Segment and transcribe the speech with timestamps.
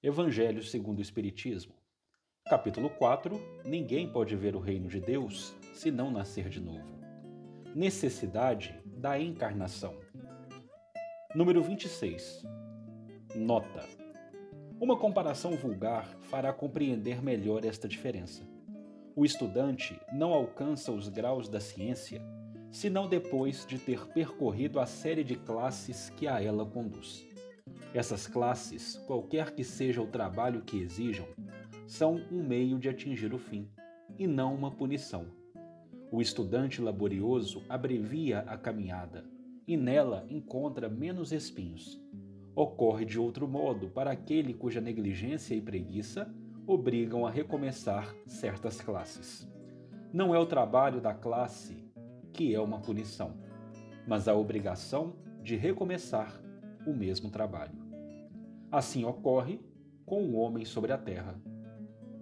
[0.00, 1.74] Evangelho segundo o Espiritismo.
[2.48, 7.00] Capítulo 4: Ninguém pode ver o reino de Deus se não nascer de novo.
[7.74, 9.98] Necessidade da encarnação.
[11.34, 12.44] Número 26.
[13.34, 13.84] Nota.
[14.80, 18.48] Uma comparação vulgar fará compreender melhor esta diferença.
[19.16, 22.22] O estudante não alcança os graus da ciência
[22.70, 27.27] senão depois de ter percorrido a série de classes que a ela conduz.
[27.94, 31.26] Essas classes, qualquer que seja o trabalho que exijam,
[31.86, 33.68] são um meio de atingir o fim,
[34.18, 35.26] e não uma punição.
[36.10, 39.24] O estudante laborioso abrevia a caminhada
[39.66, 42.00] e nela encontra menos espinhos.
[42.54, 46.32] Ocorre de outro modo para aquele cuja negligência e preguiça
[46.66, 49.48] obrigam a recomeçar certas classes.
[50.12, 51.84] Não é o trabalho da classe
[52.32, 53.34] que é uma punição,
[54.06, 56.40] mas a obrigação de recomeçar
[56.88, 57.72] o mesmo trabalho.
[58.70, 59.60] Assim ocorre
[60.06, 61.38] com o homem sobre a terra.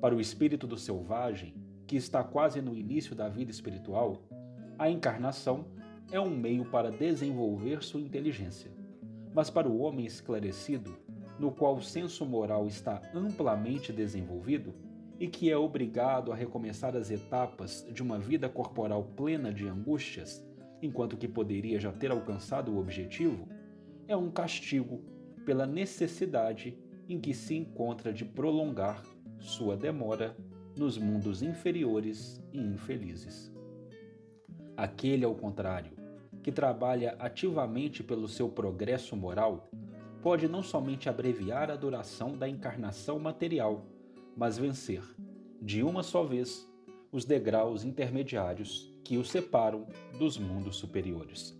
[0.00, 1.54] Para o espírito do selvagem,
[1.86, 4.22] que está quase no início da vida espiritual,
[4.78, 5.66] a encarnação
[6.10, 8.70] é um meio para desenvolver sua inteligência.
[9.32, 10.96] Mas para o homem esclarecido,
[11.38, 14.74] no qual o senso moral está amplamente desenvolvido
[15.18, 20.44] e que é obrigado a recomeçar as etapas de uma vida corporal plena de angústias,
[20.82, 23.48] enquanto que poderia já ter alcançado o objetivo,
[24.08, 25.02] é um castigo
[25.44, 29.02] pela necessidade em que se encontra de prolongar
[29.38, 30.36] sua demora
[30.76, 33.52] nos mundos inferiores e infelizes.
[34.76, 35.92] Aquele, ao contrário,
[36.42, 39.70] que trabalha ativamente pelo seu progresso moral,
[40.22, 43.86] pode não somente abreviar a duração da encarnação material,
[44.36, 45.02] mas vencer,
[45.62, 46.68] de uma só vez,
[47.10, 49.86] os degraus intermediários que o separam
[50.18, 51.56] dos mundos superiores.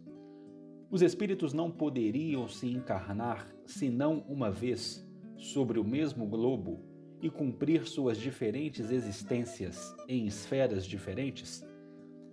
[0.89, 5.05] Os espíritos não poderiam se encarnar senão uma vez
[5.37, 6.81] sobre o mesmo globo
[7.21, 11.67] e cumprir suas diferentes existências em esferas diferentes?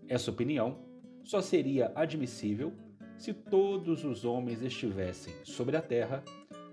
[0.07, 0.77] Essa opinião
[1.23, 2.73] só seria admissível
[3.17, 6.23] se todos os homens estivessem sobre a Terra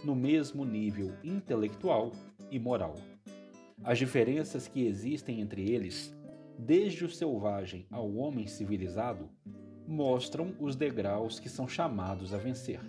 [0.05, 2.13] no mesmo nível intelectual
[2.51, 2.95] e moral.
[3.83, 6.15] As diferenças que existem entre eles,
[6.59, 9.31] desde o selvagem ao homem civilizado,
[9.91, 12.81] mostram os degraus que são chamados a vencer.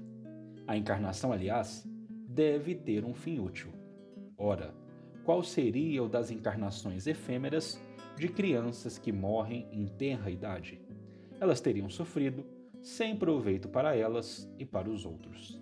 [0.68, 1.84] A encarnação, aliás,
[2.28, 3.72] deve ter um fim útil.
[4.38, 4.72] Ora,
[5.26, 7.82] qual seria o das encarnações efêmeras
[8.16, 10.80] de crianças que morrem em tenra idade?
[11.40, 12.46] Elas teriam sofrido
[12.84, 15.60] sem proveito para elas e para os outros.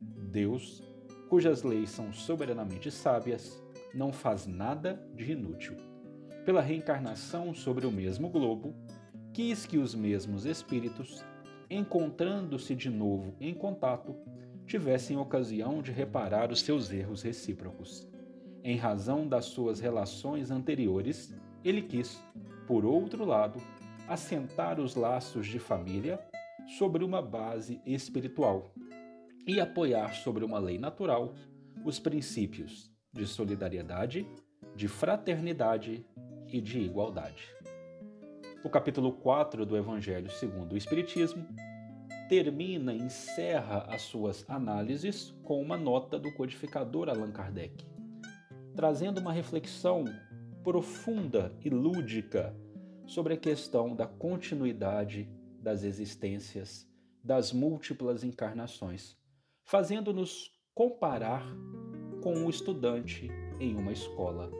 [0.00, 0.82] Deus,
[1.28, 3.62] cujas leis são soberanamente sábias,
[3.94, 5.76] não faz nada de inútil.
[6.44, 8.74] Pela reencarnação sobre o mesmo globo,
[9.32, 11.24] quis que os mesmos espíritos,
[11.68, 14.16] encontrando-se de novo em contato,
[14.66, 18.08] tivessem ocasião de reparar os seus erros recíprocos.
[18.62, 22.22] Em razão das suas relações anteriores, ele quis,
[22.66, 23.60] por outro lado,
[24.08, 26.20] assentar os laços de família
[26.78, 28.74] sobre uma base espiritual
[29.46, 31.34] e apoiar sobre uma lei natural
[31.84, 34.26] os princípios de solidariedade,
[34.76, 36.04] de fraternidade
[36.48, 37.59] e de igualdade.
[38.62, 41.46] O capítulo 4 do Evangelho segundo o Espiritismo
[42.28, 47.86] termina, encerra as suas análises com uma nota do codificador Allan Kardec,
[48.76, 50.04] trazendo uma reflexão
[50.62, 52.54] profunda e lúdica
[53.06, 55.26] sobre a questão da continuidade
[55.58, 56.86] das existências,
[57.24, 59.16] das múltiplas encarnações,
[59.64, 61.46] fazendo-nos comparar
[62.22, 64.50] com um estudante em uma escola,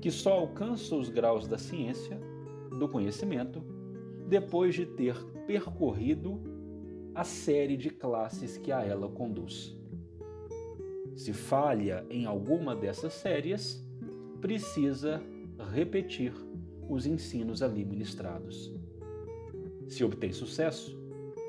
[0.00, 2.20] que só alcança os graus da ciência,
[2.82, 3.62] do conhecimento,
[4.28, 5.16] depois de ter
[5.46, 6.40] percorrido
[7.14, 9.76] a série de classes que a ela conduz.
[11.14, 13.86] Se falha em alguma dessas séries,
[14.40, 15.22] precisa
[15.72, 16.32] repetir
[16.88, 18.74] os ensinos ali ministrados.
[19.86, 20.98] Se obtém sucesso,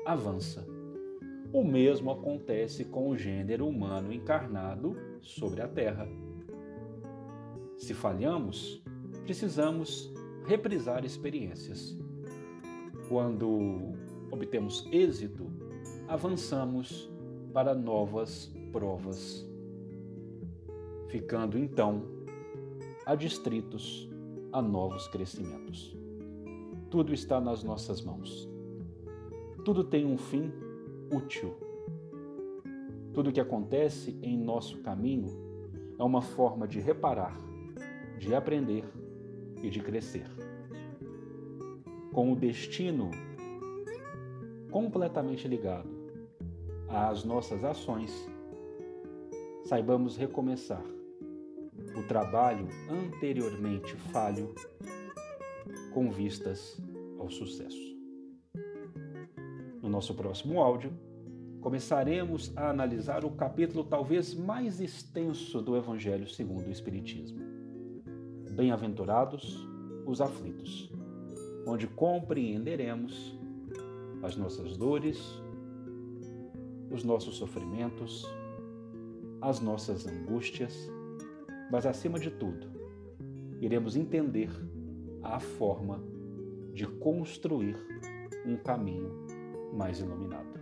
[0.06, 0.64] avança.
[1.52, 6.06] O mesmo acontece com o gênero humano encarnado sobre a terra.
[7.76, 8.80] Se falhamos,
[9.24, 10.12] precisamos
[10.46, 11.96] reprisar experiências.
[13.08, 13.92] Quando
[14.30, 15.50] obtemos êxito,
[16.08, 17.10] avançamos
[17.52, 19.48] para novas provas,
[21.08, 22.02] ficando então
[23.06, 24.10] adstritos
[24.52, 25.96] a novos crescimentos.
[26.90, 28.48] Tudo está nas nossas mãos.
[29.64, 30.52] Tudo tem um fim
[31.12, 31.54] útil
[33.14, 35.28] tudo que acontece em nosso caminho
[35.96, 37.38] é uma forma de reparar,
[38.18, 38.84] de aprender
[39.62, 40.26] e de crescer.
[42.14, 43.10] Com o destino
[44.70, 45.90] completamente ligado
[46.88, 48.12] às nossas ações,
[49.64, 50.84] saibamos recomeçar
[51.98, 54.54] o trabalho anteriormente falho
[55.92, 56.80] com vistas
[57.18, 57.98] ao sucesso.
[59.82, 60.92] No nosso próximo áudio,
[61.60, 67.40] começaremos a analisar o capítulo talvez mais extenso do Evangelho segundo o Espiritismo.
[68.52, 69.68] Bem-aventurados
[70.06, 70.92] os aflitos,
[71.66, 73.38] onde compreenderemos
[74.22, 75.18] as nossas dores,
[76.90, 78.26] os nossos sofrimentos,
[79.40, 80.88] as nossas angústias,
[81.70, 82.66] mas acima de tudo,
[83.60, 84.50] iremos entender
[85.22, 86.02] a forma
[86.72, 87.76] de construir
[88.46, 89.10] um caminho
[89.72, 90.53] mais iluminado.